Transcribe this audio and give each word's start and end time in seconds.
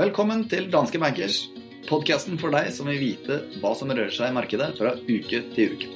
Velkommen 0.00 0.46
til 0.48 0.70
Danske 0.72 0.96
Bankers, 0.98 1.42
podkasten 1.88 2.38
for 2.40 2.48
deg 2.56 2.70
som 2.72 2.88
vil 2.88 2.98
vite 3.02 3.36
hva 3.60 3.74
som 3.76 3.92
rører 3.92 4.08
seg 4.14 4.32
i 4.32 4.36
markedet 4.38 4.70
fra 4.80 4.94
uke 4.96 5.42
til 5.52 5.74
uke. 5.76 5.90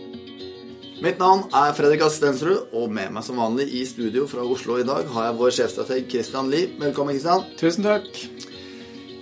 Mitt 1.00 1.18
navn 1.18 1.46
er 1.56 1.72
Fredrik 1.72 2.04
Astensrud, 2.04 2.68
og 2.76 2.92
med 2.92 3.16
meg 3.16 3.24
som 3.24 3.40
vanlig 3.40 3.70
i 3.80 3.82
studio 3.88 4.28
fra 4.28 4.44
Oslo 4.44 4.76
i 4.76 4.84
dag 4.84 5.08
har 5.16 5.30
jeg 5.30 5.38
vår 5.40 5.56
sjefstrateg 5.58 6.10
Christian 6.12 6.52
Lie. 6.52 6.68
Velkommen, 6.80 7.16
Christian. 7.16 7.48
Tusen 7.60 7.88
takk. 7.88 8.53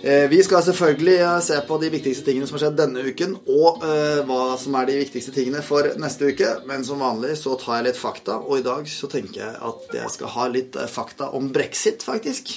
Eh, 0.03 0.25
vi 0.27 0.41
skal 0.43 0.63
selvfølgelig 0.65 1.15
eh, 1.15 1.37
se 1.45 1.61
på 1.63 1.77
de 1.79 1.89
viktigste 1.93 2.25
tingene 2.27 2.47
som 2.47 2.57
har 2.57 2.65
skjedd 2.65 2.75
denne 2.81 3.05
uken, 3.07 3.37
og 3.47 3.85
uh, 3.85 4.19
hva 4.27 4.57
som 4.59 4.75
er 4.75 4.89
de 4.89 4.97
viktigste 4.99 5.31
tingene 5.31 5.61
for 5.63 5.87
neste 5.95 6.27
uke. 6.27 6.49
Men 6.67 6.83
som 6.83 6.99
vanlig 6.99 7.37
så 7.39 7.55
tar 7.61 7.77
jeg 7.77 7.85
litt 7.87 8.01
fakta, 8.01 8.41
og 8.43 8.59
i 8.59 8.65
dag 8.65 8.89
så 8.91 9.07
tenker 9.07 9.45
jeg 9.45 9.55
at 9.69 9.95
jeg 9.95 10.11
skal 10.17 10.33
ha 10.35 10.47
litt 10.51 10.75
fakta 10.91 11.29
om 11.39 11.47
brexit, 11.55 12.03
faktisk. 12.03 12.51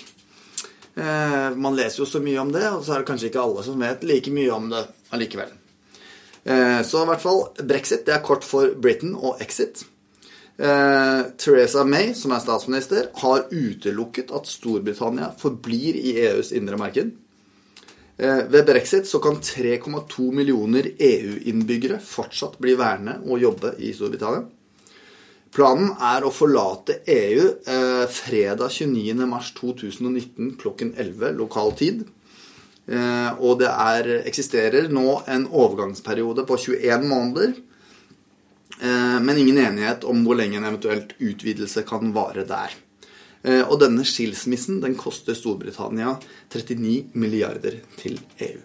Eh, 0.97 1.51
man 1.55 1.77
leser 1.77 2.03
jo 2.03 2.06
så 2.09 2.23
mye 2.25 2.41
om 2.41 2.51
det, 2.51 2.65
og 2.73 2.83
så 2.83 2.97
er 2.97 3.03
det 3.03 3.09
kanskje 3.12 3.29
ikke 3.30 3.43
alle 3.45 3.62
som 3.67 3.83
vet 3.84 4.03
like 4.09 4.33
mye 4.33 4.55
om 4.55 4.70
det 4.73 4.83
allikevel. 5.15 5.53
Eh, 6.47 6.81
så 6.89 7.03
i 7.03 7.11
hvert 7.11 7.23
fall 7.23 7.42
brexit 7.61 8.06
det 8.09 8.15
er 8.17 8.25
kort 8.25 8.47
for 8.47 8.73
Britain 8.81 9.12
og 9.15 9.42
exit. 9.45 9.84
Eh, 10.56 11.20
Theresa 11.37 11.84
May, 11.84 12.11
som 12.17 12.33
er 12.33 12.41
statsminister, 12.41 13.11
har 13.23 13.47
utelukket 13.53 14.33
at 14.34 14.48
Storbritannia 14.48 15.31
forblir 15.39 15.98
i 16.01 16.17
EUs 16.25 16.51
indre 16.56 16.81
marked. 16.81 17.12
Ved 18.16 18.62
brexit 18.65 19.05
så 19.05 19.19
kan 19.20 19.37
3,2 19.45 20.30
millioner 20.33 20.87
EU-innbyggere 20.97 21.98
fortsatt 22.01 22.55
bli 22.65 22.73
værende 22.79 23.19
og 23.29 23.42
jobbe 23.42 23.75
i 23.84 23.91
Storbritannia. 23.92 24.47
Planen 25.56 25.95
er 26.05 26.25
å 26.27 26.33
forlate 26.34 26.98
EU 27.09 27.44
eh, 27.64 28.03
fredag 28.12 28.75
29.3.2019 28.75 30.50
klokken 30.61 30.91
11 31.00 31.33
lokal 31.39 31.72
tid. 31.78 32.03
Eh, 32.87 33.31
og 33.41 33.62
det 33.62 33.70
er, 33.70 34.11
eksisterer 34.28 34.91
nå 34.92 35.22
en 35.33 35.47
overgangsperiode 35.48 36.44
på 36.48 36.59
21 36.67 37.09
måneder. 37.09 37.55
Eh, 38.77 39.17
men 39.25 39.41
ingen 39.41 39.62
enighet 39.62 40.05
om 40.05 40.27
hvor 40.27 40.37
lenge 40.37 40.61
en 40.61 40.69
eventuelt 40.69 41.17
utvidelse 41.17 41.87
kan 41.89 42.12
vare 42.17 42.44
der. 42.48 42.77
Eh, 43.47 43.62
og 43.62 43.78
denne 43.78 44.05
skilsmissen 44.06 44.80
den 44.83 44.97
koster 44.98 45.36
Storbritannia 45.39 46.16
39 46.50 47.12
milliarder 47.14 47.78
til 48.00 48.19
EU. 48.42 48.62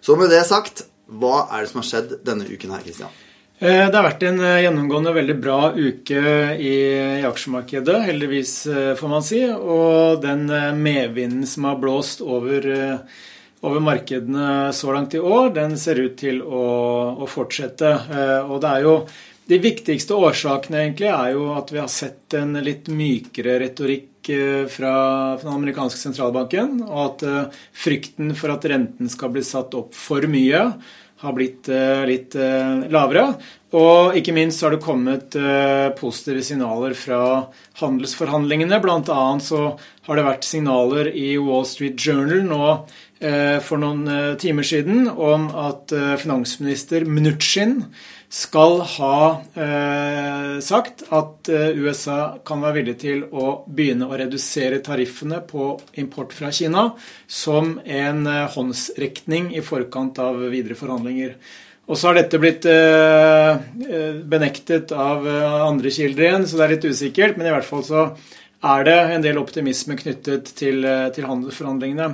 Så 0.00 0.16
med 0.16 0.32
det 0.32 0.46
sagt, 0.48 0.86
hva 1.10 1.50
er 1.50 1.64
det 1.64 1.72
som 1.72 1.82
har 1.82 1.88
skjedd 1.90 2.14
denne 2.24 2.46
uken 2.48 2.72
her, 2.72 2.84
Kristian? 2.86 3.12
Eh, 3.60 3.90
det 3.90 3.92
har 3.92 4.06
vært 4.06 4.24
en 4.24 4.40
eh, 4.40 4.62
gjennomgående 4.64 5.12
veldig 5.18 5.36
bra 5.42 5.58
uke 5.76 6.22
i, 6.56 6.76
i 7.20 7.26
aksjemarkedet, 7.28 7.98
heldigvis, 8.06 8.54
får 8.96 9.12
man 9.12 9.26
si. 9.26 9.42
Og 9.50 10.22
den 10.24 10.46
medvinden 10.80 11.44
som 11.48 11.68
har 11.68 11.82
blåst 11.82 12.24
over, 12.24 12.70
over, 13.60 13.82
markedene 13.84 14.70
så 14.72 14.96
langt 14.96 15.18
i 15.18 15.20
år, 15.20 15.52
den 15.60 15.76
ser 15.76 16.00
ut 16.00 16.16
til 16.22 16.40
å, 16.40 16.64
å 17.20 17.28
fortsette. 17.28 17.92
Og 18.48 18.62
det 18.64 18.72
er 18.78 18.88
jo 18.88 18.94
de 19.50 19.58
viktigste 19.58 20.14
årsakene 20.14 20.84
egentlig 20.84 21.10
er 21.10 21.34
jo 21.34 21.50
at 21.56 21.72
vi 21.74 21.80
har 21.82 21.90
sett 21.90 22.36
en 22.38 22.54
litt 22.62 22.86
mykere 22.92 23.58
retorikk 23.64 24.06
fra 24.70 24.92
den 25.40 25.48
amerikanske 25.50 25.98
sentralbanken, 25.98 26.82
og 26.84 27.00
at 27.06 27.22
frykten 27.74 28.34
for 28.38 28.52
at 28.52 28.66
renten 28.68 29.08
skal 29.10 29.32
bli 29.34 29.42
satt 29.42 29.74
opp 29.74 29.96
for 29.96 30.22
mye, 30.30 30.60
har 31.20 31.34
blitt 31.36 31.70
uh, 31.72 32.04
litt 32.08 32.36
lavere. 32.92 33.24
Og 33.76 34.16
ikke 34.20 34.34
minst 34.36 34.62
har 34.64 34.74
det 34.74 34.82
kommet 34.84 35.34
positive 35.98 36.44
signaler 36.46 36.94
fra 36.98 37.20
handelsforhandlingene. 37.80 38.78
Blant 38.82 39.10
annet 39.14 39.46
så 39.46 39.60
har 40.06 40.18
det 40.18 40.26
vært 40.26 40.46
signaler 40.48 41.10
i 41.14 41.32
Wall 41.40 41.66
Street 41.68 41.98
Journal 42.00 42.42
nå 42.48 42.72
for 43.62 43.78
noen 43.78 44.34
timer 44.42 44.66
siden 44.66 45.06
om 45.12 45.46
at 45.54 45.94
finansminister 46.22 47.06
Mnuchin 47.06 47.84
skal 48.30 48.76
ha 48.86 49.14
eh, 49.58 50.58
sagt 50.62 51.02
at 51.10 51.48
eh, 51.50 51.72
USA 51.74 52.36
kan 52.46 52.62
være 52.62 52.76
villig 52.78 52.94
til 53.02 53.24
å 53.26 53.64
begynne 53.66 54.06
å 54.06 54.18
redusere 54.20 54.78
tariffene 54.86 55.40
på 55.48 55.72
import 55.98 56.36
fra 56.36 56.52
Kina 56.54 56.92
som 57.26 57.74
en 57.82 58.22
eh, 58.30 58.46
håndsrekning 58.54 59.50
i 59.58 59.64
forkant 59.66 60.22
av 60.22 60.38
videre 60.52 60.78
forhandlinger. 60.78 61.34
Og 61.90 61.98
så 61.98 62.12
har 62.12 62.20
dette 62.20 62.38
blitt 62.38 62.68
eh, 62.70 63.50
eh, 63.90 64.22
benektet 64.22 64.94
av 64.94 65.26
andre 65.66 65.90
kilder 65.90 66.28
igjen, 66.28 66.46
så 66.46 66.60
det 66.60 66.68
er 66.68 66.74
litt 66.76 66.86
usikkert. 66.86 67.34
Men 67.34 67.50
i 67.50 67.56
hvert 67.56 67.66
fall 67.66 67.82
så 67.82 68.04
er 68.60 68.84
det 68.84 68.96
en 69.14 69.22
del 69.24 69.38
optimisme 69.40 69.96
knyttet 69.96 70.50
til, 70.58 70.84
eh, 70.84 71.08
til, 71.14 71.24
handelsforhandlingene. 71.24 72.08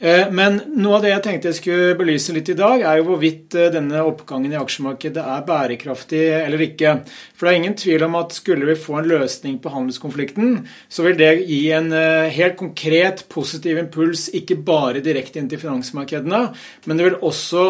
Eh, 0.00 0.30
men 0.34 0.58
noe 0.74 0.96
av 0.96 1.04
det 1.04 1.12
jeg 1.12 1.22
tenkte 1.22 1.50
jeg 1.50 1.58
skulle 1.60 1.98
belyse 1.98 2.34
litt 2.34 2.50
i 2.50 2.58
dag, 2.58 2.82
er 2.82 2.98
jo 2.98 3.06
hvorvidt 3.10 3.54
eh, 3.54 3.70
denne 3.70 4.02
oppgangen 4.02 4.52
i 4.52 4.58
aksjemarkedet 4.58 5.22
er 5.22 5.46
bærekraftig 5.46 6.24
eller 6.40 6.66
ikke. 6.66 6.96
For 7.36 7.46
det 7.46 7.52
er 7.52 7.60
ingen 7.60 7.78
tvil 7.78 8.06
om 8.08 8.18
at 8.18 8.34
skulle 8.34 8.66
vi 8.66 8.74
få 8.74 8.98
en 8.98 9.10
løsning 9.12 9.60
på 9.62 9.70
handelskonflikten, 9.70 10.66
så 10.90 11.06
vil 11.06 11.16
det 11.20 11.32
gi 11.46 11.62
en 11.76 11.92
helt 11.92 12.56
konkret 12.58 13.24
positiv 13.30 13.78
impuls, 13.78 14.28
ikke 14.34 14.58
bare 14.64 15.02
direkte 15.04 15.38
inn 15.38 15.50
til 15.50 15.60
finansmarkedene, 15.62 16.42
men 16.86 16.98
det 16.98 17.06
vil 17.06 17.20
også 17.22 17.66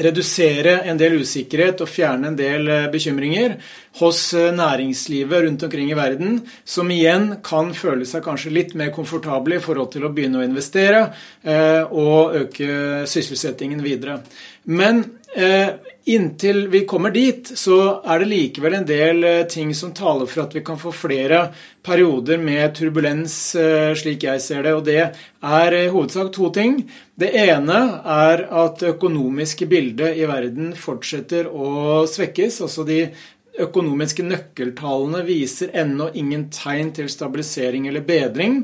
redusere 0.00 0.78
en 0.88 0.98
del 1.00 1.18
usikkerhet 1.20 1.82
og 1.84 1.90
fjerne 1.90 2.30
en 2.30 2.36
del 2.38 2.68
eh, 2.70 2.88
bekymringer 2.92 3.58
hos 4.00 4.20
eh, 4.38 4.48
næringslivet 4.56 5.44
rundt 5.44 5.66
omkring 5.68 5.90
i 5.92 5.98
verden, 5.98 6.38
som 6.64 6.90
igjen 6.90 7.36
kan 7.44 7.74
føle 7.76 8.08
seg 8.08 8.24
kanskje 8.24 8.54
litt 8.56 8.76
mer 8.78 8.92
komfortable 8.94 9.58
i 9.58 9.64
forhold 9.64 9.92
til 9.92 10.06
å 10.08 10.12
begynne 10.14 10.40
å 10.40 10.46
investere 10.46 11.04
eh, 11.44 11.82
og 11.84 12.38
øke 12.40 13.04
sysselsettingen 13.10 13.84
videre. 13.84 14.22
Men 14.64 15.04
inntil 16.04 16.68
vi 16.68 16.84
kommer 16.88 17.10
dit, 17.14 17.46
så 17.58 18.02
er 18.04 18.22
det 18.22 18.30
likevel 18.30 18.74
en 18.78 18.86
del 18.86 19.26
ting 19.50 19.70
som 19.74 19.92
taler 19.94 20.26
for 20.30 20.44
at 20.44 20.56
vi 20.56 20.62
kan 20.66 20.80
få 20.80 20.92
flere 20.94 21.44
perioder 21.84 22.40
med 22.42 22.74
turbulens, 22.78 23.36
slik 23.98 24.26
jeg 24.26 24.42
ser 24.42 24.66
det. 24.66 24.74
Og 24.74 24.84
det 24.86 25.02
er 25.02 25.76
i 25.78 25.90
hovedsak 25.92 26.32
to 26.34 26.50
ting. 26.54 26.80
Det 27.14 27.30
ene 27.44 27.78
er 28.02 28.46
at 28.50 28.80
det 28.82 28.96
økonomiske 28.96 29.68
bildet 29.70 30.18
i 30.18 30.26
verden 30.30 30.72
fortsetter 30.78 31.50
å 31.50 32.02
svekkes. 32.10 32.60
altså 32.66 32.86
de 32.88 33.04
økonomiske 33.60 34.24
nøkkeltallene 34.24 35.22
viser 35.26 35.72
ennå 35.76 36.08
ingen 36.16 36.48
tegn 36.52 36.92
til 36.96 37.10
stabilisering 37.12 37.88
eller 37.88 38.04
bedring. 38.06 38.62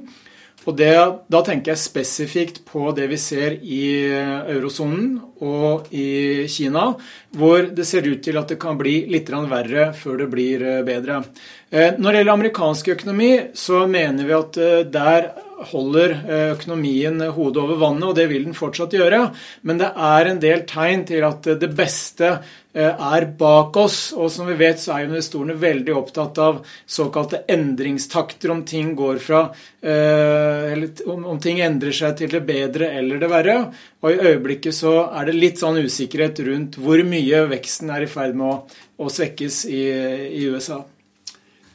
Og 0.69 0.77
det, 0.77 0.93
Da 1.33 1.41
tenker 1.45 1.73
jeg 1.73 1.81
spesifikt 1.81 2.61
på 2.69 2.91
det 2.97 3.07
vi 3.09 3.17
ser 3.17 3.57
i 3.57 4.05
eurosonen 4.53 5.17
og 5.41 5.89
i 5.95 6.45
Kina, 6.51 6.91
hvor 7.33 7.71
det 7.73 7.87
ser 7.89 8.05
ut 8.05 8.21
til 8.25 8.37
at 8.37 8.53
det 8.53 8.59
kan 8.61 8.77
bli 8.77 9.07
litt 9.09 9.31
verre 9.31 9.93
før 9.97 10.25
det 10.25 10.29
blir 10.33 10.65
bedre. 10.85 11.23
Eh, 11.71 11.95
når 11.97 12.13
det 12.13 12.21
gjelder 12.21 12.33
amerikansk 12.35 12.89
økonomi, 12.97 13.33
så 13.55 13.87
mener 13.87 14.25
vi 14.29 14.37
at 14.37 14.57
eh, 14.61 14.85
der 14.89 15.31
holder 15.71 16.15
eh, 16.29 16.47
økonomien 16.53 17.21
hodet 17.35 17.63
over 17.63 17.79
vannet, 17.81 18.07
og 18.09 18.17
det 18.19 18.29
vil 18.31 18.47
den 18.47 18.57
fortsatt 18.57 18.95
gjøre. 18.95 19.21
Men 19.67 19.81
det 19.81 19.91
er 19.91 20.31
en 20.31 20.41
del 20.43 20.65
tegn 20.69 21.05
til 21.09 21.27
at 21.27 21.49
det 21.61 21.71
beste 21.77 22.31
eh, 22.31 22.93
er 22.93 23.27
bak 23.41 23.77
oss. 23.81 23.99
Og 24.17 24.31
som 24.33 24.49
vi 24.49 24.57
vet, 24.61 24.81
så 24.81 24.95
er 24.95 25.09
investorene 25.09 25.57
veldig 25.59 25.97
opptatt 25.99 26.39
av 26.43 26.61
såkalte 26.87 27.43
endringstakter, 27.51 28.53
om 28.55 28.63
ting 28.69 28.95
går 28.99 29.19
fra 29.25 29.43
eh, 29.83 30.75
eller 30.75 31.09
om 31.09 31.41
ting 31.43 31.63
endrer 31.65 31.97
seg 31.97 32.19
til 32.21 32.37
det 32.37 32.45
bedre 32.49 32.93
eller 33.01 33.23
det 33.23 33.33
verre. 33.33 33.59
Og 34.05 34.15
i 34.15 34.31
øyeblikket 34.31 34.77
så 34.77 34.95
er 35.09 35.29
det 35.29 35.39
litt 35.39 35.61
sånn 35.63 35.81
usikkerhet 35.83 36.45
rundt 36.47 36.79
hvor 36.83 37.03
mye 37.07 37.43
veksten 37.51 37.91
er 37.95 38.07
i 38.07 38.13
ferd 38.13 38.39
med 38.39 38.47
å, 38.53 38.87
å 39.03 39.11
svekkes 39.11 39.65
i, 39.73 39.83
i 40.39 40.47
USA. 40.53 40.81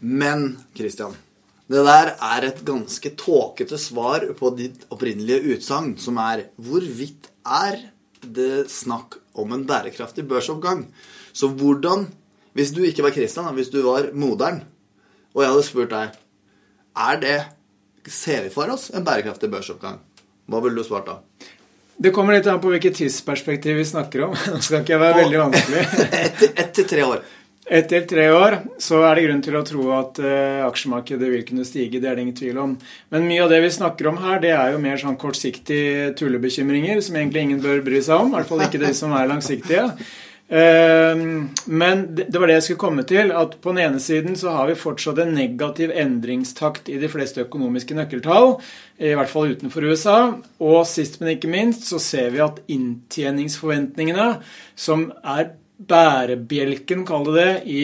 Men 0.03 0.49
Christian, 0.75 1.13
det 1.73 1.83
der 1.87 2.13
er 2.13 2.45
et 2.47 2.61
ganske 2.65 3.13
tåkete 3.17 3.79
svar 3.81 4.25
på 4.37 4.51
ditt 4.57 4.85
opprinnelige 4.93 5.55
utsagn, 5.55 5.95
som 5.97 6.19
er 6.21 6.47
hvorvidt 6.61 7.31
er 7.43 7.79
det 8.23 8.67
snakk 8.71 9.17
om 9.33 9.55
en 9.55 9.65
bærekraftig 9.67 10.27
børsoppgang? 10.29 10.87
Så 11.33 11.49
hvordan 11.49 12.11
Hvis 12.53 12.69
du 12.69 12.83
ikke 12.85 13.01
var 13.01 13.09
Christian, 13.09 13.47
hvis 13.55 13.71
du 13.73 13.81
var 13.81 14.11
moderen, 14.13 14.59
og 15.33 15.41
jeg 15.41 15.49
hadde 15.49 15.63
spurt 15.65 15.89
deg 15.89 16.11
er 16.95 17.17
det 17.17 17.39
Ser 18.05 18.43
vi 18.43 18.49
for 18.53 18.69
oss 18.69 18.91
en 18.91 19.03
bærekraftig 19.03 19.49
børsoppgang? 19.49 19.97
Hva 20.45 20.59
ville 20.59 20.75
du 20.75 20.83
svart 20.83 21.07
da? 21.07 21.15
Det 21.97 22.11
kommer 22.11 22.35
litt 22.35 22.49
an 22.51 22.59
på 22.59 22.67
hvilket 22.73 22.97
tidsperspektiv 22.99 23.77
vi 23.79 23.85
snakker 23.87 24.25
om. 24.27 24.33
Nå 24.51 24.59
skal 24.59 24.81
ikke 24.83 24.97
jeg 24.97 25.01
være 25.01 25.21
veldig 25.21 25.39
vanskelig. 25.39 25.83
Ett 26.51 26.73
til 26.75 26.87
tre 26.89 27.05
år. 27.07 27.23
Etter 27.63 28.03
tre 28.03 28.25
år 28.35 28.57
så 28.81 28.99
er 29.07 29.15
det 29.15 29.23
grunn 29.23 29.43
til 29.45 29.55
å 29.55 29.63
tro 29.63 29.85
at 29.95 30.19
uh, 30.19 30.65
aksjemarkedet 30.67 31.29
vil 31.31 31.45
kunne 31.47 31.63
stige. 31.67 32.01
Det 32.03 32.09
er 32.09 32.19
det 32.19 32.25
ingen 32.25 32.35
tvil 32.35 32.59
om. 32.59 32.75
Men 33.13 33.29
mye 33.29 33.45
av 33.45 33.53
det 33.53 33.61
vi 33.63 33.71
snakker 33.71 34.09
om 34.11 34.19
her, 34.19 34.41
det 34.43 34.51
er 34.51 34.73
jo 34.73 34.83
mer 34.83 34.99
sånn 34.99 35.15
kortsiktige 35.21 36.11
tullebekymringer 36.19 36.99
som 37.05 37.15
egentlig 37.15 37.47
ingen 37.47 37.63
bør 37.63 37.79
bry 37.85 38.03
seg 38.03 38.19
om. 38.19 38.33
I 38.33 38.39
hvert 38.39 38.51
fall 38.51 38.67
ikke 38.67 38.83
de 38.83 38.91
som 38.97 39.15
er 39.15 39.31
langsiktige. 39.31 39.87
Men 40.53 42.03
det 42.13 42.35
var 42.35 42.49
det 42.49 42.57
jeg 42.59 42.65
skulle 42.67 42.81
komme 42.83 43.05
til. 43.07 43.31
At 43.33 43.55
på 43.63 43.73
den 43.73 43.85
ene 43.87 44.01
siden 44.03 44.35
så 44.37 44.53
har 44.57 44.67
vi 44.69 44.77
fortsatt 44.77 45.23
en 45.23 45.33
negativ 45.33 45.93
endringstakt 45.95 46.91
i 46.93 46.99
de 47.01 47.09
fleste 47.09 47.45
økonomiske 47.47 47.95
nøkkeltall. 47.97 48.57
I 48.99 49.15
hvert 49.17 49.31
fall 49.31 49.55
utenfor 49.55 49.87
USA. 49.87 50.19
Og 50.61 50.83
sist, 50.89 51.19
men 51.21 51.37
ikke 51.37 51.51
minst, 51.51 51.87
så 51.89 52.01
ser 52.01 52.35
vi 52.35 52.43
at 52.43 52.61
inntjeningsforventningene, 52.67 54.29
som 54.75 55.09
er 55.23 55.55
bærebjelken, 55.89 57.05
kall 57.07 57.27
det 57.29 57.35
det, 57.37 57.53
i 57.69 57.81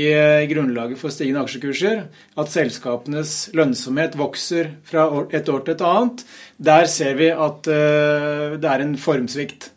grunnlaget 0.51 0.99
for 1.01 1.13
stigende 1.13 1.43
aksjekurser, 1.45 2.05
at 2.39 2.53
selskapenes 2.53 3.33
lønnsomhet 3.57 4.17
vokser 4.19 4.75
fra 4.87 5.07
et 5.35 5.49
år 5.49 5.65
til 5.65 5.75
et 5.75 5.83
annet, 5.89 6.23
der 6.57 6.87
ser 6.91 7.19
vi 7.19 7.31
at 7.33 7.67
det 7.69 8.71
er 8.71 8.85
en 8.85 8.95
formsvikt. 8.99 9.71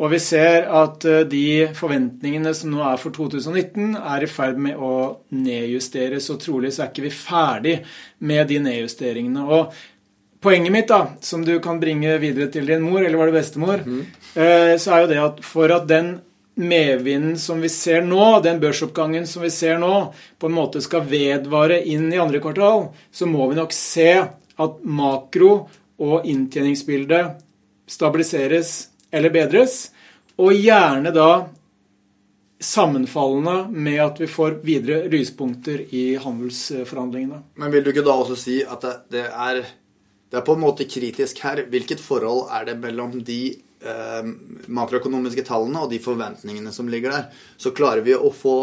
Og 0.00 0.08
vi 0.14 0.18
ser 0.22 0.64
at 0.72 1.04
eh, 1.04 1.26
de 1.28 1.68
forventningene 1.76 2.52
som 2.56 2.72
nå 2.72 2.80
er 2.88 3.00
for 3.00 3.12
2019, 3.12 3.98
er 3.98 4.24
i 4.24 4.30
ferd 4.30 4.60
med 4.62 4.80
å 4.80 4.92
nedjusteres. 5.36 6.30
Og 6.32 6.40
trolig 6.40 6.72
så 6.72 6.86
er 6.86 6.92
ikke 6.92 7.04
vi 7.04 7.12
ferdig 7.14 7.74
med 8.24 8.48
de 8.48 8.62
nedjusteringene. 8.64 9.44
Og 9.44 9.76
poenget 10.40 10.72
mitt, 10.72 10.88
da, 10.88 11.18
som 11.24 11.44
du 11.44 11.58
kan 11.60 11.82
bringe 11.82 12.16
videre 12.22 12.48
til 12.52 12.70
din 12.70 12.86
mor, 12.86 13.02
eller 13.04 13.20
var 13.20 13.28
det 13.28 13.36
bestemor, 13.36 13.84
mm. 13.84 14.02
så 14.80 14.94
er 14.94 15.02
jo 15.02 15.10
det 15.10 15.20
at 15.20 15.44
for 15.44 15.74
at 15.74 15.84
den 15.90 16.14
medvinden 16.60 17.38
som 17.38 17.60
vi 17.60 17.68
ser 17.72 18.02
nå, 18.06 18.40
den 18.44 18.60
børsoppgangen 18.62 19.26
som 19.26 19.44
vi 19.44 19.50
ser 19.54 19.78
nå, 19.80 19.94
på 20.38 20.50
en 20.50 20.56
måte 20.56 20.82
skal 20.84 21.06
vedvare 21.08 21.80
inn 21.88 22.08
i 22.12 22.20
andre 22.20 22.40
kvartal, 22.42 22.88
så 23.10 23.28
må 23.28 23.48
vi 23.50 23.58
nok 23.58 23.74
se 23.76 24.10
at 24.20 24.82
makro- 24.84 25.68
og 26.00 26.24
inntjeningsbildet 26.24 27.40
stabiliseres 27.90 28.88
eller 29.12 29.32
bedres, 29.34 29.90
og 30.40 30.54
gjerne 30.56 31.12
da 31.12 31.30
sammenfallende 32.60 33.68
med 33.72 33.98
at 34.04 34.20
vi 34.20 34.28
får 34.28 34.60
videre 34.64 35.08
lyspunkter 35.12 35.82
i 35.96 36.14
handelsforhandlingene. 36.20 37.42
Men 37.60 37.72
vil 37.72 37.84
du 37.84 37.90
ikke 37.92 38.04
da 38.06 38.16
også 38.20 38.36
si 38.38 38.60
at 38.64 38.84
det, 38.84 38.94
det, 39.16 39.24
er, 39.28 39.62
det 40.30 40.40
er 40.40 40.46
på 40.46 40.56
en 40.56 40.64
måte 40.64 40.88
kritisk 40.88 41.40
her? 41.44 41.64
Hvilket 41.72 42.02
forhold 42.04 42.52
er 42.52 42.68
det 42.68 42.76
mellom 42.82 43.16
de 43.24 43.40
makroøkonomiske 43.80 45.44
tallene 45.48 45.80
og 45.84 45.92
de 45.92 46.00
forventningene 46.04 46.72
som 46.74 46.88
ligger 46.92 47.14
der? 47.14 47.44
Så 47.56 47.72
klarer 47.76 48.04
vi 48.04 48.12
å 48.16 48.28
få 48.34 48.56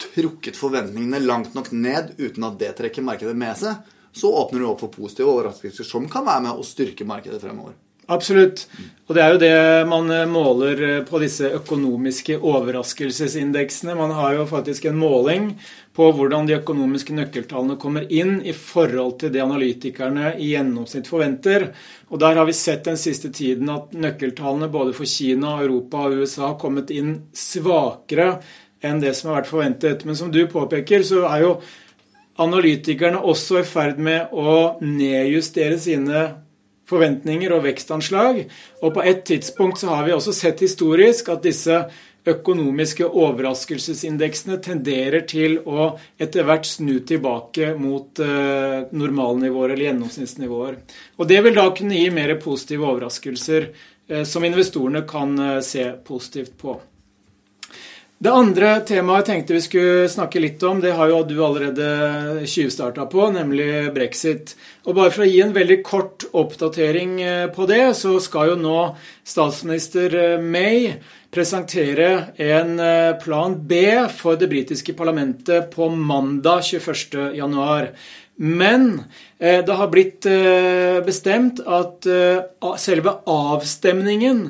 trukket 0.00 0.56
forventningene 0.56 1.20
langt 1.24 1.54
nok 1.56 1.72
ned 1.72 2.14
uten 2.18 2.46
at 2.48 2.58
det 2.60 2.74
trekker 2.78 3.04
markedet 3.04 3.36
med 3.36 3.56
seg, 3.60 3.80
så 4.16 4.32
åpner 4.42 4.62
du 4.62 4.68
opp 4.70 4.84
for 4.84 4.92
positive 4.92 5.28
overraskelser 5.32 5.84
som 5.88 6.08
kan 6.08 6.24
være 6.24 6.46
med 6.48 6.60
å 6.60 6.64
styrke 6.64 7.04
markedet 7.08 7.40
fremover. 7.42 7.76
Absolutt. 8.06 8.68
Og 9.08 9.16
det 9.16 9.22
er 9.22 9.32
jo 9.34 9.38
det 9.42 9.54
man 9.90 10.10
eh, 10.14 10.28
måler 10.30 10.82
eh, 10.86 11.00
på 11.06 11.18
disse 11.18 11.48
økonomiske 11.58 12.36
overraskelsesindeksene. 12.38 13.96
Man 13.98 14.14
har 14.14 14.36
jo 14.36 14.44
faktisk 14.46 14.86
en 14.86 15.00
måling 15.00 15.48
på 15.96 16.10
hvordan 16.12 16.44
de 16.48 16.58
økonomiske 16.58 17.14
nøkkeltallene 17.16 17.78
kommer 17.80 18.04
inn 18.12 18.36
i 18.44 18.52
forhold 18.52 19.14
til 19.22 19.32
det 19.32 19.40
analytikerne 19.40 20.34
i 20.36 20.50
gjennomsnitt 20.52 21.08
forventer. 21.08 21.70
Og 22.12 22.20
der 22.20 22.36
har 22.36 22.48
vi 22.48 22.56
sett 22.56 22.84
den 22.84 23.00
siste 23.00 23.30
tiden 23.32 23.70
at 23.72 23.96
nøkkeltallene 23.96 24.68
både 24.72 24.92
for 24.96 25.08
Kina, 25.08 25.56
Europa 25.64 26.04
og 26.04 26.20
USA 26.20 26.50
har 26.50 26.60
kommet 26.60 26.92
inn 26.92 27.14
svakere 27.32 28.34
enn 28.84 29.00
det 29.00 29.14
som 29.16 29.30
har 29.30 29.40
vært 29.40 29.52
forventet. 29.54 30.04
Men 30.04 30.18
som 30.18 30.32
du 30.32 30.42
påpeker, 30.52 31.04
så 31.06 31.24
er 31.30 31.46
jo 31.46 31.54
analytikerne 32.44 33.22
også 33.24 33.62
i 33.62 33.66
ferd 33.66 34.02
med 34.02 34.34
å 34.36 34.76
nedjustere 34.84 35.78
sine 35.80 36.26
forventninger 36.86 37.54
og 37.56 37.64
vekstanslag. 37.66 38.44
Og 38.82 38.92
på 38.94 39.06
et 39.08 39.24
tidspunkt 39.26 39.80
så 39.80 39.94
har 39.94 40.04
vi 40.06 40.14
også 40.14 40.34
sett 40.36 40.60
historisk 40.62 41.32
at 41.32 41.46
disse 41.46 41.86
økonomiske 42.26 43.06
overraskelsesindeksene 43.06 44.58
tenderer 44.64 45.26
til 45.30 45.60
å 45.62 45.92
etter 46.18 46.46
hvert 46.48 46.66
snu 46.68 46.98
tilbake 47.06 47.72
mot 47.78 48.22
uh, 48.22 48.86
normalnivåer 48.90 49.74
eller 49.74 49.88
gjennomsnittsnivåer. 49.90 50.80
Og 51.20 51.30
det 51.30 51.40
vil 51.46 51.56
da 51.58 51.68
kunne 51.76 52.00
gi 52.00 52.10
mer 52.14 52.34
positive 52.42 52.88
overraskelser 52.90 53.70
uh, 53.70 54.24
som 54.26 54.44
investorene 54.46 55.06
kan 55.08 55.38
uh, 55.38 55.62
se 55.64 55.88
positivt 56.06 56.58
på. 56.60 56.78
Det 58.16 58.32
andre 58.32 58.78
temaet 58.88 59.26
jeg 59.26 59.28
tenkte 59.28 59.54
vi 59.58 59.60
skulle 59.60 60.08
snakke 60.08 60.40
litt 60.40 60.62
om, 60.64 60.78
det 60.80 60.94
har 60.96 61.10
jo 61.10 61.18
du 61.28 61.34
allerede 61.44 62.46
tjuvstarta 62.48 63.04
på, 63.12 63.26
nemlig 63.34 63.90
brexit. 63.92 64.54
Og 64.88 64.96
bare 64.96 65.12
for 65.12 65.26
å 65.26 65.28
gi 65.28 65.42
en 65.44 65.52
veldig 65.52 65.76
kort 65.84 66.24
oppdatering 66.32 67.18
eh, 67.20 67.44
på 67.52 67.68
det, 67.68 67.82
så 67.98 68.14
skal 68.24 68.54
jo 68.54 68.56
nå 68.62 68.78
statsminister 69.20 70.16
eh, 70.16 70.40
May 70.40 70.94
presentere 71.36 72.10
en 72.40 72.78
eh, 72.80 73.16
plan 73.20 73.56
B 73.68 73.82
for 74.16 74.38
det 74.40 74.48
britiske 74.48 74.94
parlamentet 74.96 75.68
på 75.74 75.88
mandag 75.92 76.64
21.1. 76.64 77.90
Men 78.36 78.88
eh, 79.38 79.60
det 79.64 79.76
har 79.76 79.92
blitt 79.92 80.26
eh, 80.28 80.98
bestemt 81.04 81.60
at 81.60 82.08
selve 82.80 83.14
avstemningen 83.32 84.42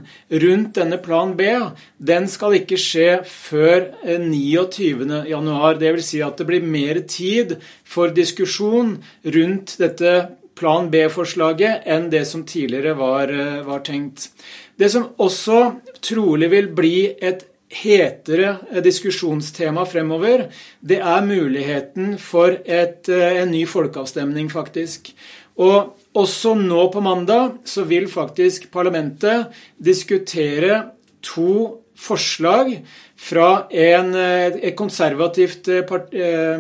rundt 0.47 0.79
denne 0.79 0.99
plan 1.03 1.35
B 1.39 1.51
den 1.99 2.31
skal 2.31 2.59
ikke 2.61 2.79
skje 2.81 3.11
før 3.31 3.91
29.1. 4.07 5.79
Dvs. 5.83 6.11
Si 6.11 6.23
at 6.23 6.39
det 6.39 6.49
blir 6.49 6.67
mer 6.67 7.03
tid 7.11 7.59
for 7.85 8.15
diskusjon 8.15 8.99
rundt 9.37 9.79
dette 9.83 10.19
plan 10.57 10.87
B-forslaget 10.89 11.85
enn 11.85 12.07
det 12.09 12.23
som 12.25 12.47
tidligere 12.49 12.95
var, 12.97 13.29
var 13.67 13.83
tenkt. 13.85 14.31
Det 14.77 14.91
som 14.93 15.09
også 15.17 15.61
trolig 16.05 16.51
vil 16.53 16.69
bli 16.77 16.97
et 17.17 17.47
hetere 17.73 18.81
diskusjonstema 18.85 19.87
fremover, 19.89 20.47
det 20.81 21.01
er 21.01 21.25
muligheten 21.27 22.15
for 22.23 22.55
et, 22.65 23.09
eh, 23.09 23.43
en 23.43 23.51
ny 23.51 23.67
folkeavstemning, 23.67 24.51
faktisk. 24.51 25.13
Og 25.59 25.97
også 26.15 26.55
nå 26.55 26.89
på 26.93 27.01
mandag 27.01 27.59
så 27.65 27.85
vil 27.89 28.07
faktisk 28.09 28.71
parlamentet 28.71 29.53
diskutere 29.81 30.93
to 31.23 31.83
forslag 31.97 32.85
fra 33.17 33.67
en, 33.71 34.15
eh, 34.15 34.53
et 34.69 34.77
konservativt 34.77 35.69
eh, 35.69 35.83
part, 35.83 36.13
eh, 36.15 36.59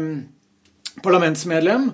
parlamentsmedlem 1.03 1.91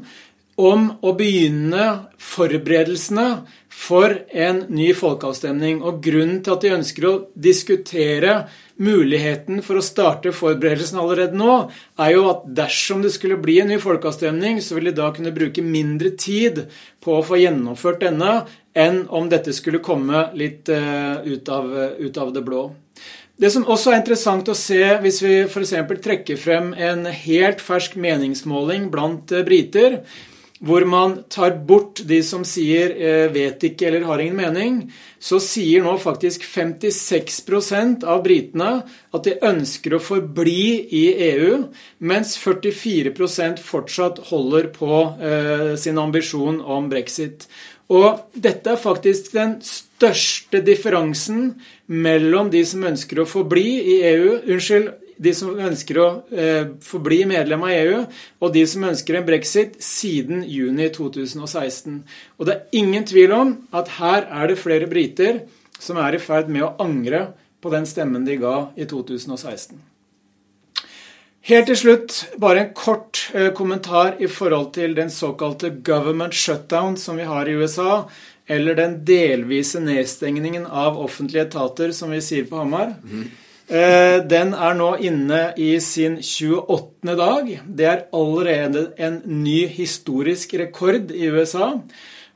om 0.62 0.90
å 1.02 1.14
begynne 1.18 1.86
forberedelsene 2.18 3.26
for 3.72 4.18
en 4.28 4.64
ny 4.68 4.90
folkeavstemning. 4.94 5.80
Og 5.82 6.02
grunnen 6.04 6.42
til 6.44 6.54
at 6.54 6.64
de 6.64 6.76
ønsker 6.76 7.08
å 7.08 7.16
diskutere 7.34 8.42
Muligheten 8.82 9.60
for 9.62 9.78
å 9.78 9.84
starte 9.84 10.32
forberedelsen 10.34 10.98
allerede 10.98 11.36
nå 11.38 11.52
er 12.00 12.14
jo 12.14 12.24
at 12.30 12.46
dersom 12.56 13.02
det 13.04 13.12
skulle 13.14 13.36
bli 13.38 13.58
en 13.62 13.68
ny 13.70 13.76
folkeavstemning, 13.82 14.62
så 14.64 14.78
vil 14.78 14.88
de 14.88 14.94
da 14.96 15.10
kunne 15.14 15.34
bruke 15.34 15.62
mindre 15.62 16.14
tid 16.18 16.64
på 17.04 17.18
å 17.18 17.24
få 17.26 17.38
gjennomført 17.42 18.00
denne 18.02 18.40
enn 18.72 19.04
om 19.12 19.28
dette 19.30 19.52
skulle 19.54 19.82
komme 19.84 20.24
litt 20.38 20.72
uh, 20.72 21.20
ut, 21.22 21.52
av, 21.52 21.68
ut, 22.00 22.16
av, 22.16 22.32
det 22.34 22.42
blå. 22.46 22.64
Det 23.36 23.52
som 23.52 23.68
også 23.68 23.92
er 23.92 24.00
interessant 24.00 24.48
å 24.48 24.56
se, 24.56 24.80
hvis 25.04 25.20
vi 25.22 25.34
f.eks. 25.44 25.76
trekker 26.02 26.40
frem 26.40 26.72
en 26.72 27.04
helt 27.06 27.62
fersk 27.62 27.98
meningsmåling 28.00 28.88
blant 28.94 29.36
uh, 29.36 29.44
briter, 29.46 30.00
hvor 30.62 30.84
man 30.86 31.16
tar 31.32 31.56
bort 31.66 32.04
de 32.06 32.20
som 32.22 32.44
sier 32.46 32.94
uh, 32.94 33.32
'vet 33.34 33.64
ikke' 33.66 33.86
eller 33.88 34.04
'har 34.06 34.20
ingen 34.20 34.36
mening', 34.36 34.92
så 35.18 35.38
sier 35.42 35.82
nå 35.82 35.96
faktisk 35.98 36.42
56% 36.42 38.04
av 38.04 38.22
britene 38.22 38.82
at 39.14 39.24
de 39.24 39.38
ønsker 39.42 39.94
å 39.94 40.02
forbli 40.02 40.86
i 40.90 41.04
EU, 41.30 41.66
mens 42.00 42.34
44% 42.38 43.62
fortsatt 43.62 44.18
holder 44.30 44.66
på 44.74 44.98
eh, 45.22 45.76
sin 45.78 45.98
ambisjon 45.98 46.58
om 46.60 46.88
brexit. 46.90 47.46
Og 47.92 48.18
dette 48.34 48.72
er 48.72 48.80
faktisk 48.80 49.30
den 49.36 49.58
største 49.62 50.62
differansen 50.64 51.52
mellom 51.86 52.50
de 52.50 52.64
som 52.66 52.82
ønsker 52.88 53.22
å 53.22 53.28
forbli 53.28 53.66
i 53.94 53.96
EU 54.14 54.38
Unnskyld, 54.40 54.90
de 55.22 55.32
som 55.36 55.54
ønsker 55.54 56.00
å 56.02 56.08
eh, 56.34 56.72
forbli 56.82 57.22
medlem 57.30 57.62
av 57.66 57.74
EU, 57.76 58.00
og 58.42 58.54
de 58.54 58.64
som 58.68 58.88
ønsker 58.88 59.18
en 59.18 59.28
brexit 59.28 59.78
siden 59.82 60.42
juni 60.48 60.88
2016. 60.94 62.02
Og 62.38 62.48
det 62.48 62.56
er 62.56 62.82
ingen 62.82 63.06
tvil 63.08 63.34
om 63.36 63.54
at 63.74 63.94
her 64.00 64.26
er 64.26 64.50
det 64.50 64.60
flere 64.62 64.90
briter 64.90 65.44
som 65.82 66.00
er 66.02 66.16
i 66.16 66.22
ferd 66.22 66.50
med 66.52 66.66
å 66.66 66.74
angre 66.82 67.30
på 67.62 67.70
den 67.70 67.86
stemmen 67.86 68.26
de 68.26 68.36
ga 68.42 68.56
i 68.74 68.86
2016. 68.90 69.78
Helt 71.42 71.66
til 71.66 71.78
slutt 71.78 72.18
bare 72.38 72.60
en 72.62 72.74
kort 72.74 73.24
eh, 73.34 73.50
kommentar 73.54 74.20
i 74.22 74.28
forhold 74.30 74.72
til 74.76 74.94
den 74.94 75.10
såkalte 75.10 75.72
government 75.82 76.34
shutdown 76.38 76.94
som 76.98 77.18
vi 77.18 77.26
har 77.26 77.50
i 77.50 77.56
USA, 77.58 78.04
eller 78.46 78.78
den 78.78 79.00
delvise 79.06 79.82
nedstengningen 79.82 80.66
av 80.66 81.00
offentlige 81.02 81.48
etater, 81.48 81.90
som 81.94 82.14
vi 82.14 82.20
sier 82.22 82.46
på 82.46 82.60
Hamar. 82.60 82.94
Mm. 83.02 83.26
Eh, 83.68 84.18
den 84.26 84.54
er 84.54 84.74
nå 84.74 84.96
inne 84.98 85.42
i 85.56 85.76
sin 85.80 86.18
28. 86.18 87.14
dag. 87.16 87.52
Det 87.66 87.86
er 87.86 88.02
allerede 88.12 88.88
en 88.98 89.20
ny 89.24 89.66
historisk 89.70 90.54
rekord 90.58 91.12
i 91.14 91.30
USA. 91.30 91.76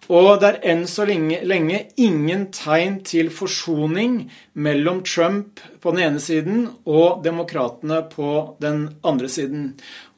Og 0.07 0.29
det 0.39 0.49
er 0.49 0.59
enn 0.71 0.85
så 0.87 1.03
lenge, 1.09 1.41
lenge, 1.43 1.81
ingen 1.99 2.47
tegn 2.55 3.01
til 3.03 3.27
forsoning 3.35 4.21
mellom 4.55 5.01
Trump 5.03 5.59
på 5.83 5.91
den 5.91 6.05
ene 6.05 6.23
siden 6.23 6.69
og 6.87 7.25
demokratene 7.25 8.05
på 8.13 8.55
den 8.63 8.85
andre 9.03 9.29
siden. 9.29 9.73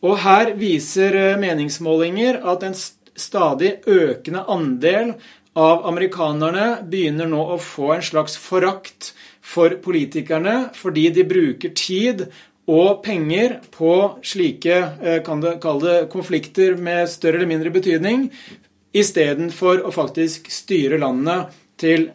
Og 0.04 0.20
her 0.26 0.52
viser 0.60 1.16
eh, 1.16 1.40
meningsmålinger 1.40 2.42
at 2.52 2.68
en 2.68 2.76
stadig 3.18 3.78
økende 3.88 4.44
andel 4.48 5.14
av 5.58 5.86
amerikanerne 5.90 6.84
begynner 6.86 7.26
nå 7.30 7.40
å 7.54 7.58
få 7.62 7.96
en 7.96 8.04
slags 8.04 8.36
forakt 8.38 9.12
for 9.42 9.74
politikerne 9.82 10.68
fordi 10.76 11.08
de 11.16 11.24
bruker 11.26 11.74
tid 11.76 12.28
og 12.68 13.00
penger 13.04 13.58
på 13.74 13.92
slike 14.22 14.76
eh, 15.00 15.20
kan 15.24 15.40
det, 15.40 15.56
det, 15.82 15.96
konflikter 16.12 16.76
med 16.76 17.08
større 17.10 17.40
eller 17.40 17.50
mindre 17.50 17.72
betydning 17.74 18.28
istedenfor 18.96 19.82
å 19.86 19.92
faktisk 19.94 20.50
styre 20.52 21.00
landet 21.00 21.56
til 21.80 22.10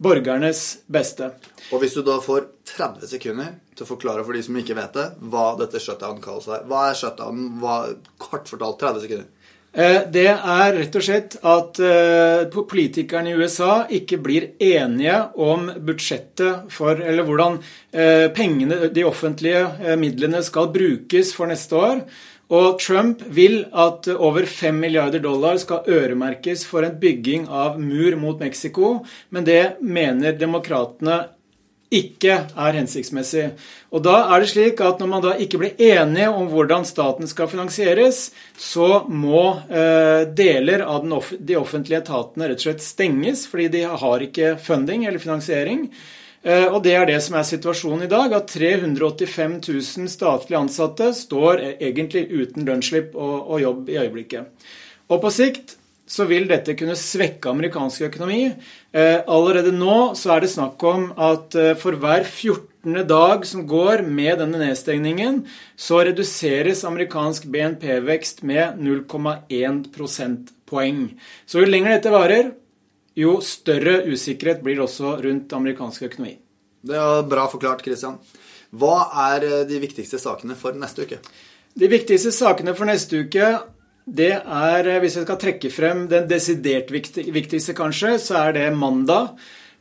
borgernes 0.00 0.80
beste. 0.88 1.28
Og 1.70 1.82
hvis 1.82 1.94
du 1.96 2.02
da 2.06 2.16
får 2.24 2.46
30 2.70 3.10
sekunder 3.10 3.52
til 3.76 3.84
å 3.84 3.90
forklare 3.90 4.24
for 4.24 4.36
de 4.36 4.42
som 4.44 4.56
ikke 4.56 4.76
vet 4.78 4.96
det, 4.96 5.06
hva 5.32 5.50
dette 5.60 5.82
shutdown 5.82 6.20
kalles. 6.24 6.48
Hva 6.48 6.86
er 6.88 6.96
shutdown? 6.96 7.42
Hva, 7.60 7.76
kort 8.20 8.48
fortalt 8.48 8.80
30 8.80 9.04
sekunder. 9.04 9.28
Eh, 9.70 10.00
det 10.10 10.26
er 10.26 10.72
rett 10.74 10.96
og 10.98 11.04
slett 11.06 11.36
at 11.46 11.78
eh, 11.78 12.48
politikerne 12.50 13.30
i 13.30 13.36
USA 13.38 13.84
ikke 13.86 14.18
blir 14.18 14.48
enige 14.58 15.20
om 15.38 15.68
budsjettet 15.86 16.72
for 16.74 16.98
Eller 16.98 17.22
hvordan 17.22 17.60
eh, 17.94 18.26
pengene, 18.34 18.88
de 18.90 19.06
offentlige 19.06 19.94
midlene 20.00 20.42
skal 20.42 20.72
brukes 20.74 21.30
for 21.36 21.46
neste 21.50 21.78
år. 21.78 22.02
Og 22.50 22.80
Trump 22.82 23.22
vil 23.30 23.60
at 23.70 24.08
over 24.10 24.42
5 24.42 24.74
milliarder 24.74 25.22
dollar 25.22 25.60
skal 25.62 25.86
øremerkes 25.86 26.64
for 26.66 26.82
en 26.82 26.96
bygging 26.98 27.46
av 27.46 27.78
mur 27.78 28.16
mot 28.18 28.40
Mexico, 28.42 29.04
men 29.30 29.46
det 29.46 29.76
mener 29.78 30.34
demokratene 30.34 31.28
ikke 31.90 32.36
er 32.54 32.76
hensiktsmessig. 32.78 33.48
Og 33.90 34.04
da 34.06 34.16
er 34.30 34.42
det 34.42 34.50
slik 34.52 34.80
at 34.84 35.00
Når 35.02 35.08
man 35.10 35.24
da 35.24 35.32
ikke 35.34 35.58
blir 35.58 35.80
enige 35.82 36.28
om 36.30 36.46
hvordan 36.52 36.84
staten 36.86 37.26
skal 37.26 37.50
finansieres, 37.50 38.30
så 38.56 39.04
må 39.08 39.58
eh, 39.66 40.22
deler 40.26 40.84
av 40.86 41.06
off 41.12 41.32
de 41.34 41.56
offentlige 41.58 42.04
etatene 42.04 42.48
rett 42.48 42.62
og 42.62 42.68
slett 42.68 42.84
stenges, 42.84 43.46
fordi 43.50 43.68
de 43.74 43.82
har 43.88 44.22
ikke 44.22 44.54
funding 44.62 45.06
eller 45.06 45.18
finansiering. 45.18 45.88
Eh, 46.42 46.68
og 46.70 46.82
det 46.84 46.94
er 46.94 47.08
det 47.10 47.18
som 47.24 47.36
er 47.36 47.48
situasjonen 47.48 48.06
i 48.06 48.12
dag, 48.12 48.32
at 48.38 48.54
385 48.54 49.58
000 49.66 50.08
statlig 50.14 50.60
ansatte 50.60 51.10
står 51.16 51.60
e-, 51.64 51.74
egentlig 51.90 52.28
uten 52.30 52.68
lønnsslipp 52.68 53.18
og, 53.18 53.50
og 53.50 53.60
jobb 53.66 53.90
i 53.90 53.98
øyeblikket. 54.04 54.70
Og 55.10 55.20
på 55.24 55.34
sikt 55.34 55.79
så 56.10 56.26
vil 56.26 56.48
dette 56.50 56.74
kunne 56.78 56.96
svekke 56.98 57.52
amerikansk 57.52 58.08
økonomi. 58.08 58.48
Eh, 58.90 59.20
allerede 59.30 59.70
nå 59.74 60.16
så 60.18 60.34
er 60.34 60.42
det 60.44 60.50
snakk 60.50 60.82
om 60.90 61.10
at 61.14 61.54
eh, 61.54 61.76
for 61.78 61.98
hver 62.02 62.26
14. 62.26 63.04
dag 63.06 63.46
som 63.46 63.66
går 63.68 64.02
med 64.08 64.40
denne 64.42 64.58
nedstengningen, 64.58 65.44
så 65.78 66.02
reduseres 66.08 66.82
amerikansk 66.88 67.46
BNP-vekst 67.52 68.42
med 68.48 68.80
0,1 68.82 69.84
prosentpoeng. 69.94 71.06
Så 71.46 71.62
jo 71.62 71.70
lenger 71.70 71.94
dette 71.94 72.14
varer, 72.14 72.52
jo 73.14 73.38
større 73.44 74.00
usikkerhet 74.10 74.64
blir 74.64 74.80
det 74.80 74.86
også 74.88 75.18
rundt 75.22 75.52
amerikansk 75.54 76.08
økonomi. 76.10 76.38
Det 76.80 76.96
er 76.96 77.26
bra 77.28 77.44
forklart, 77.52 77.84
Christian. 77.86 78.18
Hva 78.74 79.10
er 79.30 79.46
eh, 79.46 79.66
de 79.70 79.78
viktigste 79.82 80.18
sakene 80.18 80.58
for 80.58 80.74
neste 80.74 81.06
uke? 81.06 81.22
De 81.78 81.86
viktigste 81.86 82.32
sakene 82.34 82.74
for 82.74 82.90
neste 82.90 83.22
uke 83.22 83.58
det 84.06 84.32
er, 84.32 84.86
eh, 84.86 85.00
Hvis 85.00 85.16
jeg 85.16 85.24
skal 85.24 85.38
trekke 85.38 85.70
frem 85.70 86.08
den 86.08 86.28
desidert 86.28 86.90
viktigste, 86.90 87.74
kanskje, 87.74 88.18
så 88.18 88.48
er 88.48 88.52
det 88.52 88.76
mandag 88.76 89.36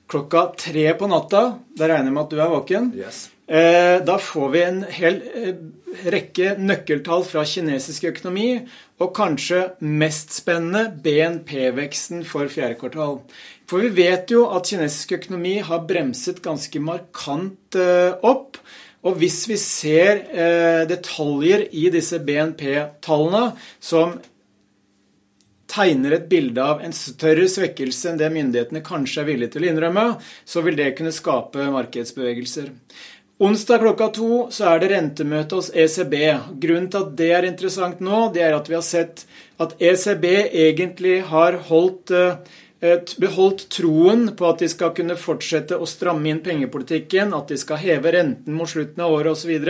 klokka 0.10 0.56
tre 0.58 0.94
på 0.94 1.08
natta. 1.08 1.60
Da 1.78 1.88
regner 1.88 2.10
jeg 2.10 2.14
med 2.14 2.24
at 2.24 2.30
du 2.30 2.40
er 2.40 2.50
våken. 2.50 2.94
Yes. 2.96 3.30
Eh, 3.48 4.00
da 4.06 4.18
får 4.18 4.50
vi 4.54 4.62
en 4.62 4.84
hel 4.84 5.22
rekke 6.06 6.54
nøkkeltall 6.62 7.24
fra 7.26 7.44
kinesisk 7.50 8.06
økonomi, 8.12 8.60
og 9.02 9.14
kanskje 9.18 9.64
mest 9.82 10.36
spennende 10.36 10.92
BNP-veksten 11.02 12.26
for 12.28 12.50
fjerde 12.52 12.78
kvartal. 12.78 13.22
For 13.70 13.82
vi 13.86 13.90
vet 14.04 14.32
jo 14.34 14.48
at 14.54 14.70
kinesisk 14.70 15.16
økonomi 15.18 15.60
har 15.66 15.86
bremset 15.90 16.44
ganske 16.46 16.82
markant 16.82 17.78
eh, 17.80 18.14
opp. 18.26 18.58
Og 19.08 19.15
hvis 19.22 19.44
vi 19.48 19.56
ser 19.60 20.25
eh, 20.27 20.82
detaljer 20.89 21.70
i 21.72 21.88
disse 21.94 22.20
BNP-tallene 22.20 23.46
som 23.79 24.18
tegner 25.70 26.18
et 26.18 26.27
bilde 26.29 26.63
av 26.63 26.82
en 26.84 26.96
større 26.96 27.46
svekkelse 27.51 28.12
enn 28.12 28.20
det 28.20 28.32
myndighetene 28.34 28.82
kanskje 28.84 29.22
er 29.22 29.29
villige 29.29 29.53
til 29.53 29.68
å 29.68 29.72
innrømme, 29.72 30.06
så 30.44 30.63
vil 30.65 30.77
det 30.79 30.96
kunne 30.98 31.13
skape 31.15 31.70
markedsbevegelser. 31.72 32.72
Onsdag 33.39 33.79
klokka 33.79 34.10
to 34.12 34.29
så 34.51 34.65
er 34.74 34.82
det 34.82 34.89
rentemøte 34.91 35.56
hos 35.56 35.70
ECB. 35.72 36.15
Grunnen 36.60 36.89
til 36.91 37.06
at 37.06 37.13
det 37.22 37.29
er 37.38 37.46
interessant 37.48 38.01
nå, 38.03 38.25
det 38.36 38.44
er 38.44 38.58
at 38.58 38.68
vi 38.68 38.75
har 38.75 38.84
sett 38.84 39.24
at 39.63 39.77
ECB 39.79 40.25
egentlig 40.27 41.22
har 41.29 41.62
holdt, 41.70 42.12
eh, 42.12 42.36
beholdt 42.79 43.65
troen 43.75 44.29
på 44.39 44.45
at 44.48 44.62
de 44.63 44.69
skal 44.71 44.93
kunne 44.95 45.17
fortsette 45.19 45.75
å 45.75 45.88
stramme 45.89 46.29
inn 46.31 46.39
pengepolitikken, 46.43 47.33
at 47.36 47.51
de 47.51 47.57
skal 47.59 47.81
heve 47.81 48.13
renten 48.15 48.55
mot 48.55 48.69
slutten 48.71 49.03
av 49.03 49.12
året 49.17 49.33
osv. 49.33 49.67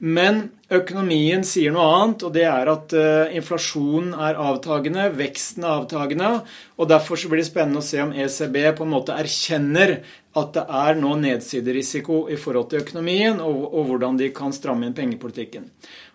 Men 0.00 0.40
økonomien 0.72 1.44
sier 1.44 1.74
noe 1.74 1.90
annet, 1.98 2.24
og 2.24 2.32
det 2.32 2.46
er 2.48 2.72
at 2.72 2.96
eh, 2.96 3.36
inflasjonen 3.36 4.16
er 4.16 4.40
avtagende, 4.40 5.10
veksten 5.18 5.66
er 5.66 5.74
avtagende. 5.82 6.32
og 6.80 6.88
Derfor 6.88 7.20
blir 7.28 7.42
det 7.42 7.50
spennende 7.50 7.84
å 7.84 7.88
se 7.88 8.00
om 8.04 8.16
ECB 8.16 8.58
på 8.78 8.88
en 8.88 8.94
måte 8.96 9.16
erkjenner 9.18 9.98
at 10.38 10.52
det 10.56 10.64
er 10.80 10.96
nå 10.96 11.14
nedsiderisiko 11.20 12.26
i 12.32 12.40
forhold 12.40 12.72
til 12.72 12.80
økonomien, 12.80 13.42
og, 13.44 13.64
og 13.74 13.92
hvordan 13.92 14.16
de 14.20 14.32
kan 14.32 14.56
stramme 14.56 14.88
inn 14.88 14.96
pengepolitikken. 14.96 15.68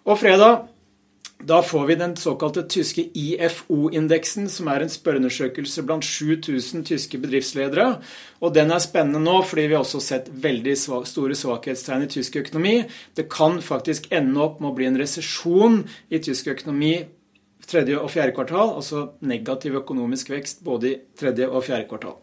Og 0.10 0.18
fredag 0.18 0.66
da 1.48 1.62
får 1.62 1.86
vi 1.86 1.96
den 2.00 2.16
såkalte 2.16 2.64
tyske 2.70 3.04
IFO-indeksen, 3.14 4.50
som 4.50 4.68
er 4.72 4.84
en 4.84 4.92
spørreundersøkelse 4.92 5.84
blant 5.84 6.06
7000 6.06 6.86
tyske 6.88 7.20
bedriftsledere. 7.20 7.88
Og 8.42 8.54
den 8.56 8.72
er 8.72 8.84
spennende 8.84 9.20
nå, 9.24 9.42
fordi 9.48 9.68
vi 9.68 9.76
har 9.78 9.84
også 9.84 10.02
sett 10.04 10.30
veldig 10.32 10.76
store 10.80 11.36
svakhetstegn 11.36 12.08
i 12.08 12.12
tysk 12.16 12.40
økonomi. 12.44 12.76
Det 13.16 13.28
kan 13.32 13.60
faktisk 13.62 14.08
ende 14.12 14.40
opp 14.44 14.62
med 14.62 14.72
å 14.72 14.78
bli 14.78 14.88
en 14.88 15.00
resesjon 15.00 15.84
i 16.10 16.24
tysk 16.24 16.52
økonomi 16.56 16.96
tredje 17.68 18.00
og 18.00 18.12
fjerde 18.12 18.36
kvartal, 18.36 18.76
altså 18.78 19.08
negativ 19.24 19.80
økonomisk 19.80 20.34
vekst 20.34 20.64
både 20.68 20.92
i 20.92 21.00
tredje 21.20 21.48
og 21.50 21.64
fjerde 21.64 21.88
kvartal. 21.92 22.23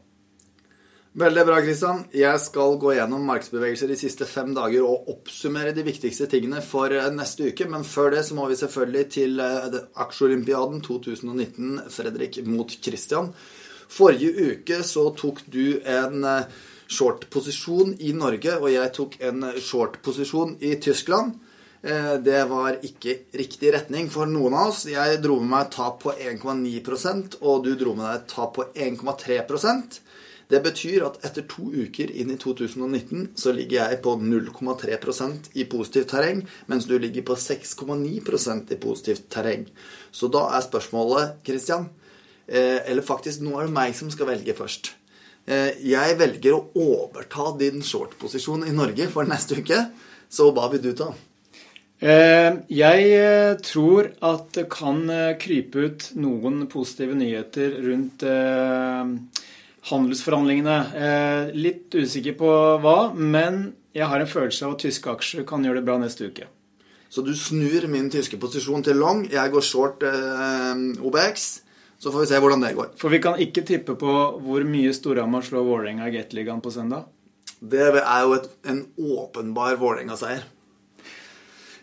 Veldig 1.18 1.42
bra, 1.42 1.56
Kristian. 1.58 2.04
Jeg 2.14 2.38
skal 2.38 2.76
gå 2.78 2.92
gjennom 2.94 3.24
markedsbevegelser 3.26 3.90
de 3.90 3.96
siste 3.98 4.28
fem 4.30 4.52
dager 4.54 4.84
og 4.86 5.08
oppsummere 5.10 5.72
de 5.74 5.82
viktigste 5.82 6.28
tingene 6.30 6.60
for 6.62 6.94
eh, 6.94 7.08
neste 7.10 7.48
uke. 7.50 7.64
Men 7.66 7.82
før 7.82 8.12
det 8.14 8.20
så 8.28 8.36
må 8.38 8.44
vi 8.46 8.58
selvfølgelig 8.60 9.08
til 9.10 9.42
eh, 9.42 9.74
Aksjeolympiaden 10.04 10.78
2019, 10.86 11.80
Fredrik 11.90 12.38
mot 12.46 12.76
Kristian. 12.86 13.32
Forrige 13.90 14.52
uke 14.52 14.78
så 14.86 15.08
tok 15.18 15.40
du 15.50 15.80
en 15.82 16.22
eh, 16.30 16.60
short-posisjon 16.86 17.96
i 18.06 18.12
Norge, 18.14 18.54
og 18.60 18.70
jeg 18.70 18.94
tok 18.94 19.18
en 19.26 19.48
short-posisjon 19.58 20.60
i 20.62 20.76
Tyskland. 20.82 21.40
Det 21.80 22.40
var 22.44 22.76
ikke 22.84 23.14
riktig 23.40 23.70
retning 23.72 24.10
for 24.12 24.28
noen 24.28 24.52
av 24.52 24.68
oss. 24.68 24.82
Jeg 24.90 25.22
dro 25.24 25.38
med 25.40 25.48
meg 25.48 25.70
tap 25.72 26.02
på 26.02 26.12
1,9% 26.12 27.38
og 27.40 27.62
du 27.64 27.70
dro 27.80 27.94
med 27.96 28.04
deg 28.04 28.26
tap 28.28 28.58
på 28.58 28.66
1,3 28.74 29.38
det 30.50 30.60
betyr 30.64 31.04
at 31.06 31.20
etter 31.26 31.44
to 31.46 31.68
uker 31.70 32.10
inn 32.10 32.32
i 32.34 32.38
2019 32.40 33.36
så 33.38 33.52
ligger 33.54 33.84
jeg 33.84 34.00
på 34.02 34.16
0,3% 34.18 35.52
i 35.54 35.66
positivt 35.70 36.10
terreng, 36.10 36.42
mens 36.66 36.88
du 36.90 36.96
ligger 36.98 37.22
på 37.28 37.36
6,9% 37.38 38.74
i 38.74 38.78
positivt 38.82 39.28
terreng. 39.30 39.68
Så 40.10 40.30
da 40.32 40.48
er 40.56 40.66
spørsmålet, 40.66 41.38
Christian 41.46 41.86
eh, 42.48 42.82
Eller 42.82 43.06
faktisk, 43.06 43.44
nå 43.46 43.54
er 43.58 43.68
det 43.68 43.76
meg 43.76 43.94
som 43.94 44.10
skal 44.10 44.32
velge 44.32 44.56
først. 44.58 44.94
Eh, 45.46 45.78
jeg 45.86 46.18
velger 46.18 46.56
å 46.56 46.64
overta 46.74 47.52
din 47.60 47.84
short-posisjon 47.86 48.66
i 48.66 48.74
Norge 48.74 49.06
for 49.12 49.28
neste 49.30 49.60
uke. 49.62 49.84
Så 50.30 50.50
hva 50.54 50.66
vil 50.72 50.82
du 50.82 50.90
ta? 50.98 51.12
Eh, 52.00 52.58
jeg 52.74 53.62
tror 53.62 54.10
at 54.18 54.50
det 54.56 54.66
kan 54.72 55.04
krype 55.38 55.86
ut 55.86 56.10
noen 56.18 56.64
positive 56.72 57.14
nyheter 57.14 57.78
rundt 57.86 58.26
handelsforhandlingene. 59.88 60.78
Eh, 60.94 61.52
litt 61.56 61.94
usikker 61.94 62.36
på 62.38 62.50
hva, 62.82 62.98
men 63.14 63.70
jeg 63.96 64.06
har 64.10 64.22
en 64.22 64.30
følelse 64.30 64.66
av 64.66 64.76
at 64.76 64.84
tyske 64.84 65.12
aksjer 65.12 65.46
kan 65.48 65.64
gjøre 65.64 65.80
det 65.80 65.88
bra 65.88 65.96
neste 66.02 66.28
uke. 66.30 66.50
Så 67.10 67.24
du 67.26 67.32
snur 67.34 67.88
min 67.90 68.10
tyske 68.12 68.38
posisjon 68.38 68.84
til 68.86 69.00
long. 69.02 69.24
Jeg 69.32 69.50
går 69.50 69.66
short 69.66 70.04
eh, 70.06 70.84
OBX. 71.00 71.48
Så 72.00 72.12
får 72.12 72.22
vi 72.22 72.28
se 72.30 72.38
hvordan 72.40 72.62
det 72.64 72.76
går. 72.78 72.92
For 73.00 73.12
vi 73.12 73.18
kan 73.20 73.40
ikke 73.42 73.64
tippe 73.66 73.96
på 73.98 74.12
hvor 74.40 74.64
mye 74.64 74.92
Storhamar 74.96 75.44
slår 75.44 75.66
Vålerenga 75.66 76.06
i 76.08 76.14
Gateligaen 76.14 76.62
på 76.64 76.72
søndag? 76.72 77.10
Det 77.60 77.82
er 77.90 78.22
jo 78.24 78.38
et, 78.38 78.46
en 78.72 78.86
åpenbar 78.96 79.76
Vålerenga-seier. 79.82 80.46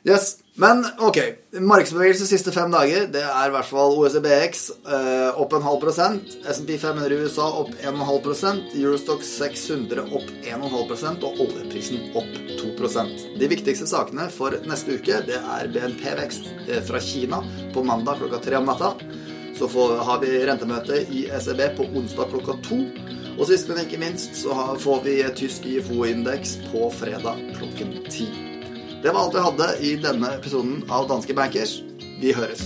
Yes, 0.08 0.38
Men 0.56 0.86
ok, 1.00 1.18
markedsbevegelse 1.60 2.24
de 2.24 2.30
siste 2.32 2.52
fem 2.56 2.72
dager, 2.74 3.10
det 3.14 3.22
er 3.22 3.50
i 3.50 3.52
hvert 3.54 3.68
fall 3.68 3.92
OECBX 4.00 4.64
eh, 4.90 5.36
opp 5.38 5.52
en 5.54 5.66
halv 5.68 5.84
prosent. 5.84 6.32
SMP 6.50 6.80
500 6.82 7.14
i 7.14 7.28
USA 7.28 7.46
opp 7.60 7.70
1,5 7.76 8.22
prosent. 8.26 8.72
Eurostock 8.74 9.22
600 9.28 10.08
opp 10.08 10.32
1,5 10.40 10.88
prosent. 10.90 11.28
Og 11.28 11.44
oljeprisen 11.46 12.08
opp 12.18 12.40
2 12.58 12.72
De 13.38 13.52
viktigste 13.52 13.86
sakene 13.92 14.32
for 14.34 14.58
neste 14.66 14.98
uke 14.98 15.22
det 15.28 15.38
er 15.38 15.70
BNP-vekst 15.76 16.50
eh, 16.66 16.82
fra 16.88 17.04
Kina 17.04 17.44
på 17.76 17.84
mandag 17.84 18.24
klokka 18.24 18.42
tre 18.48 18.58
om 18.58 18.66
natta. 18.72 18.96
Så 19.60 19.70
får, 19.70 19.98
har 20.08 20.26
vi 20.26 20.34
rentemøte 20.48 21.04
i 21.12 21.28
ECB 21.38 21.66
på 21.78 21.92
onsdag 21.94 22.34
klokka 22.34 22.58
to. 22.66 22.82
Og 23.38 23.46
sist, 23.52 23.70
men 23.70 23.84
ikke 23.84 24.02
minst, 24.02 24.40
så 24.42 24.56
har, 24.56 24.78
får 24.82 25.04
vi 25.06 25.22
tysk 25.38 25.70
IFO-indeks 25.70 26.62
på 26.72 26.88
fredag 26.98 27.44
klokken 27.60 28.00
ti. 28.10 28.32
Det 29.08 29.14
var 29.14 29.22
alt 29.22 29.36
vi 29.36 29.40
hadde 29.40 29.68
i 29.80 29.92
denne 30.04 30.34
episoden 30.36 30.82
av 30.92 31.06
Danske 31.08 31.32
Bankers. 31.34 31.78
Vi 32.20 32.34
høres. 32.36 32.66